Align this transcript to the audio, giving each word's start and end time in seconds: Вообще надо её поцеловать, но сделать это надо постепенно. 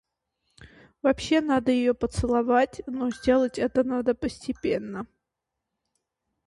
Вообще 1.03 1.41
надо 1.41 1.71
её 1.71 1.93
поцеловать, 1.93 2.81
но 2.87 3.11
сделать 3.11 3.59
это 3.59 3.83
надо 3.83 4.15
постепенно. 4.15 5.05